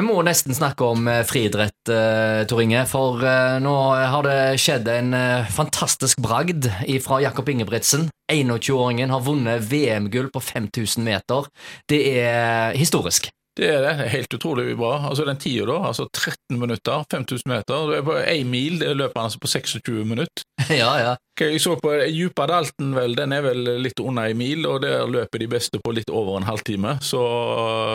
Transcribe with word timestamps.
Vi 0.00 0.06
må 0.06 0.14
nesten 0.24 0.56
snakke 0.56 0.86
om 0.94 1.08
eh, 1.12 1.18
friidrett, 1.28 1.90
uh, 1.92 2.40
Tor 2.48 2.62
Inge. 2.64 2.86
For 2.88 3.20
uh, 3.20 3.58
nå 3.60 3.74
har 3.92 4.24
det 4.24 4.36
skjedd 4.62 4.86
en 4.88 5.12
fantastisk 5.52 6.22
bragd 6.24 6.70
fra 7.04 7.18
Jakob 7.20 7.50
Ingebrigtsen. 7.52 8.06
21-åringen 8.32 9.12
har 9.12 9.26
vunnet 9.26 9.66
VM-gull 9.68 10.30
på 10.32 10.40
5000 10.40 11.04
meter. 11.04 11.50
Det 11.90 12.00
er 12.22 12.78
historisk. 12.80 13.28
Det 13.60 13.68
er 13.68 13.82
det. 13.84 14.08
Helt 14.14 14.32
utrolig 14.38 14.72
bra. 14.78 14.94
Altså 15.10 15.26
Den 15.28 15.36
tida, 15.36 15.66
da. 15.68 15.76
altså 15.90 16.06
13 16.08 16.56
minutter, 16.56 17.04
5000 17.10 17.52
meter. 17.52 17.86
Du 17.90 17.92
er 17.98 18.06
på 18.06 18.16
én 18.22 18.48
mil, 18.48 18.78
det 18.80 18.94
løper 18.96 19.20
han 19.20 19.28
altså 19.28 19.42
på 19.42 19.52
26 19.52 20.04
minutter. 20.08 20.46
ja, 20.70 20.94
ja. 21.02 21.14
Jeg 21.40 21.60
så 21.60 21.76
på 21.80 21.92
Djupadalten, 22.08 22.94
vel, 22.96 23.16
den 23.16 23.32
er 23.36 23.44
vel 23.44 23.68
litt 23.84 24.00
under 24.00 24.32
en 24.32 24.40
mil, 24.40 24.64
og 24.64 24.80
der 24.84 25.04
løper 25.08 25.44
de 25.44 25.48
beste 25.50 25.80
på 25.84 25.92
litt 25.92 26.08
over 26.08 26.38
en 26.40 26.48
halvtime. 26.48 26.96
Så 27.04 27.20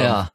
ja. 0.06 0.26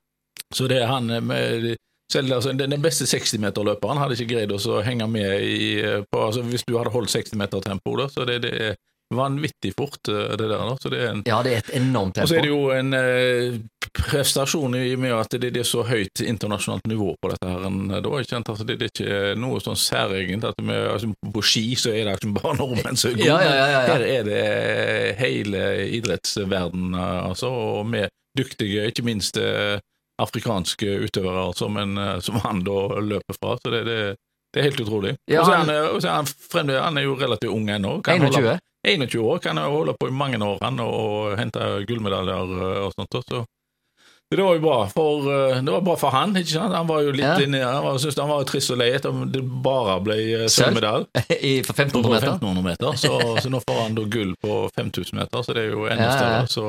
Så 0.55 0.67
det 0.71 0.83
er 0.83 0.91
han 0.91 1.07
med 1.27 1.77
selv 2.13 2.35
altså, 2.35 2.53
Den 2.53 2.83
beste 2.83 3.07
60-meterløperen 3.07 4.01
hadde 4.03 4.19
ikke 4.19 4.35
greid 4.35 4.55
å 4.55 4.79
henge 4.83 5.09
med 5.11 5.45
i 5.47 5.73
på, 6.11 6.23
altså, 6.27 6.43
Hvis 6.43 6.67
du 6.67 6.77
hadde 6.79 6.95
holdt 6.95 7.13
60-metertempo, 7.15 7.97
da, 8.01 8.09
så 8.11 8.27
det, 8.29 8.41
det, 8.47 8.55
er 8.71 8.79
vanvittig 9.15 9.73
fort, 9.75 9.99
det 10.07 10.37
der. 10.39 10.53
Da. 10.55 10.77
Så 10.79 10.91
det 10.93 11.01
er 11.03 11.09
en, 11.11 11.23
ja, 11.27 11.41
det 11.43 11.55
er 11.55 11.65
et 11.65 11.71
enormt 11.81 12.15
tempo. 12.15 12.29
Og 12.29 12.31
så 12.31 12.37
er 12.39 12.45
det 12.47 12.51
jo 12.53 12.61
en 12.71 12.95
eh, 12.95 13.57
prestasjon 13.97 14.77
i 14.79 14.93
og 14.95 15.03
med 15.03 15.15
at 15.17 15.35
det, 15.35 15.51
det, 15.57 15.65
er 15.65 15.67
så 15.67 15.83
høyt 15.87 16.23
internasjonalt 16.23 16.87
nivå 16.91 17.17
på 17.19 17.33
dette. 17.33 17.49
her. 17.51 17.67
Da, 17.67 18.13
ikke 18.23 18.39
altså, 18.39 18.67
det, 18.69 18.79
det, 18.79 18.91
er 18.91 18.95
ikke 18.95 19.43
noe 19.43 19.59
sånn 19.65 19.81
særegent. 19.83 20.47
at 20.53 20.63
vi, 20.63 20.79
altså, 20.79 21.11
På 21.35 21.43
ski 21.43 21.65
så 21.75 21.91
er 21.91 22.07
det 22.07 22.21
ikke 22.21 22.37
bare 22.39 22.55
nordmenn 22.61 23.01
som 23.01 23.11
er 23.11 23.19
gode, 23.19 23.29
ja, 23.33 23.41
ja, 23.43 23.67
ja, 23.75 23.83
her 23.91 24.07
er 24.07 24.31
det 24.31 24.41
hele 25.19 25.67
idrettsverdenen, 25.99 26.95
altså, 26.95 27.51
og 27.51 27.91
med 27.91 28.11
dyktige, 28.39 28.87
ikke 28.93 29.03
minst 29.07 29.43
eh, 29.43 29.81
afrikanske 30.21 30.97
utøvere 31.07 31.53
som, 31.57 31.77
en, 31.81 31.99
eh, 31.99 32.19
som 32.25 32.41
han 32.45 32.65
da 32.67 32.81
løper 33.01 33.39
fra. 33.39 33.57
så 33.63 33.71
det, 33.75 33.85
det, 33.89 34.01
det 34.55 34.61
er 34.61 34.69
helt 34.71 34.81
utrolig. 34.81 35.15
Ja, 35.31 35.45
han, 35.47 35.71
og 35.71 36.01
så 36.03 36.11
er 36.11 36.19
han, 36.21 36.27
fremdeles, 36.27 36.83
han 36.83 36.99
er 36.99 37.07
jo 37.07 37.15
relativt 37.21 37.55
ung 37.55 37.71
ennå. 37.71 38.01
21? 38.07 38.59
21 38.89 39.21
år 39.21 39.39
kan 39.45 39.59
jo 39.61 39.71
holde 39.71 39.95
på 40.01 40.09
i 40.09 40.13
mange 40.17 40.41
år 40.41 40.61
han 40.65 40.81
og 40.81 41.39
hente 41.39 41.73
gullmedaljer 41.89 42.55
eh, 42.59 42.85
og 42.87 42.95
sånt. 42.97 43.19
Så 44.31 44.37
det 44.37 44.45
var 44.47 44.55
jo 44.55 44.61
bra 44.63 44.75
for, 44.87 45.25
det 45.59 45.73
var 45.75 45.81
bra 45.83 45.97
for 45.99 46.15
han, 46.15 46.37
ikke 46.39 46.53
sant? 46.53 46.75
Han 46.75 46.87
var 46.87 47.01
jo 47.03 47.11
litt 47.11 47.25
ja. 47.27 47.33
inni 47.43 47.59
Han 47.65 47.83
var, 47.83 47.97
syntes 47.99 48.21
han 48.23 48.31
var 48.31 48.45
trist 48.47 48.71
og 48.71 48.79
lei 48.79 48.93
etter 48.95 49.11
om 49.11 49.25
det 49.27 49.41
bare 49.43 49.97
ble 50.07 50.19
sølvmedalje. 50.47 51.09
For 51.67 51.75
1500 51.75 52.13
meter? 52.13 52.37
1500 52.37 52.63
meter. 52.69 53.01
Så, 53.03 53.11
så, 53.43 53.51
nå 53.51 53.59
får 53.65 53.81
han 53.81 53.99
da 53.99 54.05
gull 54.15 54.37
på 54.39 54.61
5000 54.77 55.19
meter, 55.19 55.43
så 55.43 55.57
det 55.57 55.65
er 55.65 55.75
jo 55.75 55.89
enda 55.91 56.07
ja, 56.07 56.15
større. 56.15 56.47
Så, 56.55 56.67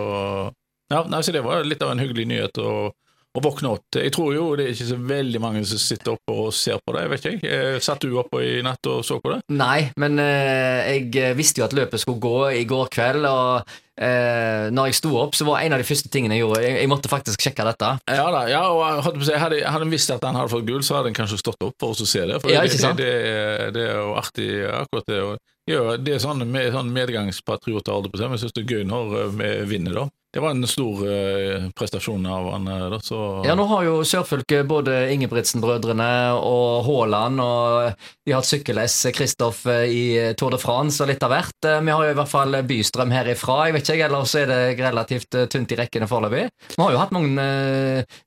ja, 0.95 1.03
nei, 1.13 1.21
så 1.21 1.35
det 1.37 1.45
var 1.45 1.61
litt 1.69 1.85
av 1.85 1.93
en 1.93 2.01
hyggelig 2.01 2.25
nyhet. 2.33 2.57
og 2.65 2.97
å 3.31 3.43
våkne 3.43 3.71
opp 3.71 3.85
til. 3.93 4.03
Jeg 4.07 4.13
tror 4.15 4.33
jo 4.35 4.47
det 4.59 4.65
er 4.65 4.73
ikke 4.73 4.89
så 4.89 4.97
veldig 5.11 5.41
mange 5.43 5.61
som 5.67 5.79
sitter 5.79 6.15
oppe 6.15 6.35
og 6.35 6.49
ser 6.55 6.81
på 6.83 6.95
det, 6.97 7.05
vet 7.13 7.27
ikke 7.29 7.37
jeg. 7.37 7.59
Eh, 7.75 7.77
satt 7.83 8.03
du 8.03 8.17
oppe 8.19 8.41
i 8.43 8.57
natt 8.65 8.91
og 8.91 9.05
så 9.07 9.21
på 9.23 9.31
det? 9.31 9.39
Nei, 9.55 9.91
men 10.01 10.19
eh, 10.19 10.97
jeg 10.97 11.37
visste 11.39 11.61
jo 11.61 11.67
at 11.69 11.77
løpet 11.77 12.03
skulle 12.03 12.21
gå 12.23 12.35
i 12.59 12.65
går 12.67 12.91
kveld, 12.91 13.27
og 13.29 13.71
eh, 13.95 14.67
når 14.75 14.91
jeg 14.91 14.99
sto 14.99 15.13
opp, 15.21 15.37
så 15.37 15.47
var 15.47 15.63
en 15.63 15.77
av 15.77 15.83
de 15.83 15.87
første 15.87 16.11
tingene 16.11 16.35
jeg 16.35 16.43
gjorde 16.43 16.65
Jeg, 16.65 16.75
jeg 16.81 16.91
måtte 16.91 17.11
faktisk 17.11 17.47
sjekke 17.47 17.67
dette. 17.71 17.93
Ja 18.11 18.27
da, 18.35 18.43
ja, 18.51 18.65
og 18.67 18.83
hadde, 19.07 19.39
hadde, 19.45 19.63
hadde 19.63 19.87
en 19.87 19.95
visst 19.95 20.11
at 20.11 20.27
han 20.27 20.35
hadde 20.35 20.51
fått 20.51 20.67
gull, 20.67 20.83
så 20.83 20.99
hadde 20.99 21.13
en 21.13 21.19
kanskje 21.21 21.39
stått 21.39 21.67
opp 21.69 21.77
for 21.79 21.95
å 21.95 22.11
se 22.15 22.27
det. 22.27 22.41
For 22.43 22.51
ja, 22.51 22.65
sant? 22.75 22.99
Det, 22.99 23.07
det, 23.07 23.73
det, 23.77 23.87
er 23.93 24.01
jo 24.01 24.15
artig, 24.19 24.51
akkurat 24.75 25.07
det. 25.07 25.23
Og, 25.29 25.39
ja, 25.71 25.83
det 25.95 26.17
er 26.17 26.23
sånn, 26.23 26.43
med, 26.51 26.73
sånn 26.75 26.91
medgangspatrioter, 26.91 27.95
holdt 27.95 28.11
på 28.11 28.19
å 28.19 28.25
si. 28.25 28.27
Jeg 28.27 28.43
syns 28.43 28.57
det 28.59 28.65
er 28.65 28.75
gøy 28.75 28.89
når 28.91 29.37
vi 29.37 29.53
vinner, 29.71 30.03
da. 30.03 30.09
Det 30.33 30.39
var 30.39 30.49
en 30.49 30.67
stor 30.67 31.01
uh, 31.07 31.69
prestasjon 31.75 32.25
av 32.25 32.51
han. 32.53 32.67
Eh, 32.67 32.85
da, 32.93 32.99
så... 33.03 33.17
Ja, 33.45 33.55
nå 33.59 33.65
har 33.67 33.83
jo 33.83 33.97
sørfylket 34.07 34.63
både 34.69 34.93
Ingebrigtsen-brødrene 35.11 36.07
og 36.39 36.85
Haaland, 36.87 37.41
og 37.43 38.05
de 38.23 38.31
har 38.31 38.39
hatt 38.39 38.47
sykkel-S, 38.47 38.95
Kristoff 39.15 39.65
eh, 39.67 39.91
i 39.91 40.05
Tour 40.39 40.55
de 40.55 40.61
France 40.61 41.03
og 41.03 41.11
litt 41.11 41.25
av 41.27 41.35
hvert. 41.35 41.67
Vi 41.83 41.91
har 41.91 42.07
jo 42.07 42.15
i 42.15 42.17
hvert 42.21 42.31
fall 42.31 42.61
Bystrøm 42.69 43.11
herifra, 43.11 43.65
jeg 43.67 43.75
vet 43.75 43.91
ikke, 43.91 44.07
ellers 44.07 44.37
er 44.39 44.47
det 44.53 44.61
relativt 44.79 45.39
tynt 45.51 45.75
i 45.75 45.81
rekkene 45.81 46.07
foreløpig. 46.07 46.47
Vi 46.77 46.79
har 46.79 46.95
jo 46.95 47.03
hatt 47.03 47.15
mange 47.15 47.47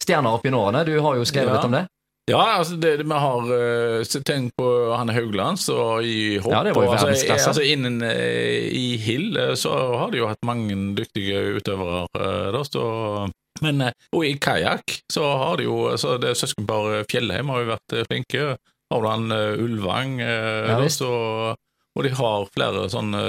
stjerner 0.04 0.36
opp 0.36 0.44
i 0.44 0.52
årene, 0.52 0.84
du 0.84 0.98
har 1.00 1.16
jo 1.16 1.24
skrevet 1.24 1.54
ja. 1.54 1.56
litt 1.56 1.70
om 1.72 1.78
det? 1.78 1.86
Ja, 2.30 2.56
altså 2.56 2.78
det, 2.80 2.96
vi 3.04 3.16
har 3.20 3.48
uh, 3.52 4.20
tenkt 4.24 4.54
på 4.56 4.68
Hanne 4.96 5.12
Haugland 5.12 5.60
så 5.60 6.00
i 6.00 6.38
hopp. 6.38 6.52
Ja, 6.54 6.62
det 6.64 6.72
var 6.76 6.86
jo 6.86 6.94
altså, 6.96 7.34
altså 7.36 7.64
Innen 7.64 8.00
uh, 8.00 8.64
i 8.64 8.96
Hill 9.00 9.36
uh, 9.36 9.52
så 9.60 9.74
har 10.00 10.12
de 10.12 10.22
jo 10.22 10.30
hatt 10.30 10.40
mange 10.48 10.76
dyktige 10.96 11.58
utøvere. 11.58 12.06
da, 12.54 12.62
så, 12.64 12.84
men 13.60 13.84
og 13.90 14.24
i 14.24 14.32
kajakk 14.40 14.96
så 15.12 15.26
har 15.42 15.60
de 15.60 15.68
jo 15.68 15.92
så 16.00 16.16
det 16.22 16.32
Søskenparet 16.40 17.10
Fjellheim 17.12 17.52
har 17.52 17.64
jo 17.64 17.74
vært 17.74 17.98
flinke. 18.08 18.54
Havland 18.92 19.32
Ulvang. 19.32 20.18
Ja, 20.20 20.78
da, 20.78 20.88
så, 20.92 21.12
og 21.94 22.04
de 22.04 22.12
har 22.14 22.48
flere 22.54 22.88
sånne 22.92 23.22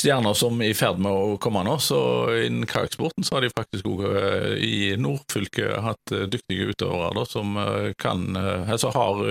stjerner 0.00 0.34
som 0.34 0.60
er 0.62 0.72
i 0.72 0.76
ferd 0.76 1.00
med 1.02 1.12
å 1.12 1.36
komme 1.42 1.62
nå. 1.66 1.76
Så 1.82 1.98
innen 2.44 2.68
kajakksporten 2.68 3.24
så 3.24 3.36
har 3.36 3.44
de 3.44 3.52
faktisk 3.54 3.88
òg 3.88 4.04
eh, 4.10 4.50
i 4.64 4.76
nordfylket 5.00 5.80
hatt 5.84 6.14
eh, 6.14 6.26
dyktige 6.30 6.72
utøvere 6.72 7.24
som 7.30 7.56
eh, 7.60 7.92
kan, 8.00 8.26
altså 8.36 8.92
har 8.94 9.24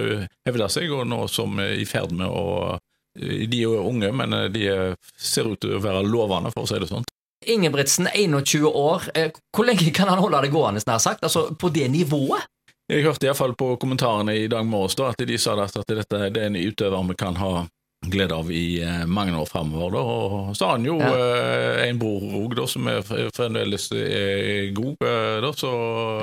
hevda 0.48 0.70
seg, 0.72 0.92
og 0.94 1.08
nå 1.10 1.26
som 1.32 1.60
er 1.64 1.76
i 1.82 1.88
ferd 1.90 2.16
med 2.16 2.30
å 2.30 2.80
De 3.14 3.46
er 3.60 3.68
jo 3.68 3.84
unge, 3.86 4.10
men 4.10 4.32
de 4.50 4.96
ser 5.22 5.46
ut 5.46 5.60
til 5.62 5.76
å 5.78 5.82
være 5.84 6.02
lovende, 6.02 6.50
for 6.50 6.66
å 6.66 6.70
si 6.70 6.80
det 6.82 6.88
sånn. 6.90 7.06
Ingebrigtsen, 7.46 8.08
21 8.10 8.66
år. 8.66 9.06
Hvor 9.54 9.68
lenge 9.68 9.92
kan 9.94 10.10
han 10.10 10.18
holde 10.18 10.40
det 10.42 10.50
gående, 10.50 10.82
nær 10.88 10.98
sagt? 11.04 11.22
Altså 11.22 11.52
på 11.54 11.70
det 11.70 11.92
nivået? 11.94 12.48
Jeg 12.90 13.06
hørte 13.06 13.30
iallfall 13.30 13.54
på 13.54 13.76
kommentarene 13.78 14.34
i 14.42 14.50
dag 14.50 14.66
morges 14.66 14.98
at 15.06 15.22
de 15.22 15.38
sa 15.38 15.54
at 15.62 15.78
dette 15.88 16.24
det 16.34 16.42
er 16.42 16.50
en 16.50 16.58
utøver 16.58 17.06
vi 17.12 17.20
kan 17.22 17.38
ha 17.38 17.68
glede 18.04 18.36
av 18.36 18.52
i 18.52 18.82
eh, 18.84 19.06
mange 19.06 19.38
år 19.38 19.46
framover. 19.46 19.96
Og 20.00 20.58
så 20.58 20.66
har 20.66 20.78
han 20.78 20.88
jo 20.88 21.00
ja. 21.00 21.14
eh, 21.14 21.88
en 21.88 22.00
bror 22.02 22.38
òg, 22.44 22.60
som 22.70 22.88
er 22.92 23.02
fremdeles 23.06 23.90
er 23.96 24.70
god, 24.76 25.08
eh, 25.08 25.40
da, 25.44 25.52
så 25.58 25.74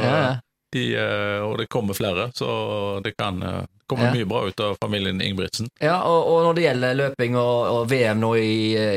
ja. 0.04 0.22
de, 0.74 0.86
Og 1.46 1.58
det 1.58 1.70
kommer 1.70 1.98
flere, 1.98 2.30
så 2.34 3.00
det 3.04 3.16
kan 3.18 3.40
komme 3.90 4.06
ja. 4.06 4.12
mye 4.14 4.26
bra 4.28 4.44
ut 4.46 4.60
av 4.62 4.76
familien 4.78 5.18
Ingebrigtsen. 5.18 5.66
Ja, 5.82 5.96
og, 6.06 6.28
og, 6.30 6.44
når 6.46 6.54
det 6.54 6.66
gjelder 6.68 6.98
løping 7.00 7.38
og, 7.40 7.56
og 7.74 7.88
VM 7.90 8.20
nå 8.22 8.30
i, 8.38 8.52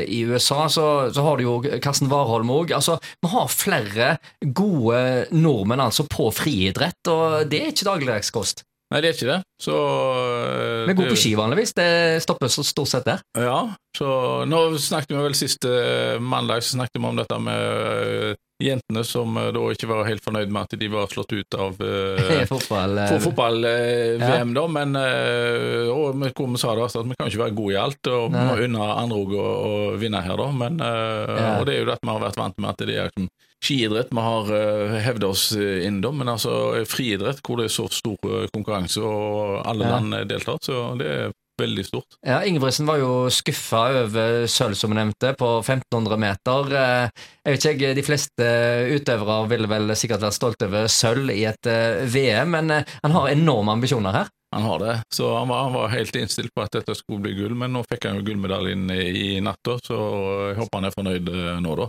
i 0.06 0.20
USA, 0.28 0.68
så, 0.70 0.84
så, 1.10 1.24
har 1.26 1.40
du 1.40 1.48
jo 1.48 1.56
Karsten 1.82 2.12
Warholm 2.12 2.52
òg. 2.54 2.76
Altså, 2.76 3.00
vi 3.18 3.32
har 3.32 3.50
flere 3.50 4.12
gode 4.54 5.00
nordmenn 5.34 5.82
altså 5.82 6.06
på 6.06 6.28
friidrett, 6.36 7.02
og 7.10 7.50
det 7.50 7.64
er 7.64 7.74
ikke 7.74 7.90
dagligdagskost. 7.90 8.62
Nei, 8.92 9.00
det 9.00 9.08
er 9.08 9.16
ikke 9.16 9.30
det. 9.30 9.38
Så 9.64 9.74
Vi 10.86 10.94
går 10.94 11.08
på 11.10 11.18
ski 11.18 11.32
vanligvis. 11.38 11.72
Det 11.76 11.88
stopper 12.22 12.52
så 12.52 12.64
stort 12.66 12.90
sett 12.92 13.06
der. 13.08 13.22
Ja, 13.40 13.60
så 13.96 14.08
nå 14.48 14.60
snakket 14.78 15.14
vi 15.16 15.22
vel 15.24 15.36
sist 15.38 15.64
eh, 15.68 16.20
mandag 16.20 16.62
så 16.62 16.76
snakket 16.76 17.00
vi 17.00 17.08
om 17.08 17.18
dette 17.18 17.38
med 17.42 17.64
eh, 18.28 18.36
jentene 18.62 19.02
som 19.04 19.36
eh, 19.36 19.50
da 19.54 19.62
ikke 19.72 19.88
var 19.90 20.06
helt 20.06 20.24
fornøyd 20.24 20.52
med 20.52 20.68
at 20.68 20.76
de 20.78 20.88
var 20.92 21.10
slått 21.10 21.34
ut 21.34 21.56
av 21.58 21.78
uh, 21.82 22.44
fotball-VM, 22.50 23.22
fotball, 23.24 23.64
uh, 23.66 24.22
ja. 24.22 24.42
da, 24.44 24.66
men 24.70 24.98
uh, 24.98 25.90
og 25.94 26.20
hvor 26.30 26.50
vi 26.52 26.60
sa 26.62 26.74
da, 26.78 26.86
at 26.86 27.10
vi 27.10 27.18
kan 27.18 27.30
ikke 27.30 27.42
være 27.44 27.56
gode 27.58 27.74
i 27.74 27.80
alt, 27.80 28.10
og 28.10 28.28
vi 28.34 28.44
må 28.44 28.58
unne 28.68 28.90
andre 28.94 29.22
òg 29.24 29.34
å, 29.38 29.46
å, 29.46 29.72
vinne 30.00 30.22
her, 30.24 30.36
da. 30.38 30.50
Men, 30.54 30.78
ja. 30.82 31.48
Og 31.58 31.66
det 31.66 31.74
er 31.74 31.82
jo 31.82 31.90
det 31.90 31.98
vi 32.02 32.12
har 32.12 32.22
vært 32.22 32.40
vant 32.40 32.60
med, 32.60 32.70
at 32.70 32.86
det 32.86 32.98
er 32.98 33.10
liksom 33.10 33.30
skiidrett 33.64 34.10
vi 34.12 34.22
har 34.26 34.50
uh, 34.52 34.96
hevda 35.02 35.30
oss 35.32 35.46
inn, 35.56 36.02
da, 36.04 36.12
men 36.14 36.30
altså 36.34 36.84
friidrett, 36.90 37.42
hvor 37.44 37.60
det 37.60 37.70
er 37.70 37.74
så 37.74 37.88
stor 37.92 38.50
konkurranse 38.54 39.02
og 39.02 39.62
alle 39.64 39.88
ja. 39.88 39.96
land 39.96 40.30
deltar, 40.30 40.60
så 40.62 40.90
det 41.00 41.10
er 41.10 41.34
veldig 41.60 41.84
stort. 41.86 42.16
Ja, 42.26 42.40
Ingebrigtsen 42.44 42.88
var 42.88 43.00
jo 43.00 43.10
skuffa 43.32 43.84
over 44.02 44.46
sølv, 44.50 44.76
som 44.78 44.92
vi 44.92 44.98
nevnte, 44.98 45.34
på 45.38 45.50
1500 45.60 46.20
meter. 46.20 46.72
Eh, 46.80 47.24
jeg 47.44 47.56
vet 47.56 47.66
ikke, 47.72 47.92
De 47.94 48.06
fleste 48.06 48.48
utøvere 48.94 49.40
ville 49.52 49.70
vel 49.70 49.96
sikkert 49.98 50.24
vært 50.26 50.38
stolt 50.38 50.64
over 50.66 50.88
sølv 50.90 51.34
i 51.34 51.44
et 51.50 51.70
eh, 51.70 52.04
VM, 52.10 52.56
men 52.56 52.72
eh, 52.74 52.96
han 53.02 53.16
har 53.16 53.32
enorme 53.32 53.76
ambisjoner 53.78 54.20
her. 54.22 54.32
Han 54.54 54.68
har 54.68 54.78
det, 54.78 54.92
så 55.10 55.32
han 55.34 55.48
var, 55.50 55.64
han 55.66 55.74
var, 55.74 55.88
helt 55.90 56.14
innstilt 56.14 56.52
på 56.54 56.62
at 56.62 56.76
dette 56.76 56.94
skulle 56.94 57.24
bli 57.24 57.32
gull, 57.34 57.56
men 57.58 57.72
nå 57.74 57.80
fikk 57.90 58.06
han 58.06 58.20
jo 58.20 58.26
gullmedaljen 58.28 58.84
i 58.94 59.40
natt, 59.42 59.66
så 59.82 59.96
jeg 60.52 60.60
håper 60.60 60.78
han 60.78 60.86
er 60.86 60.94
fornøyd 60.94 61.32
nå, 61.64 61.72
da. 61.80 61.88